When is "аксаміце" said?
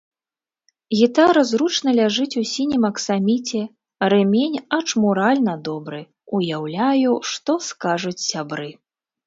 2.91-3.61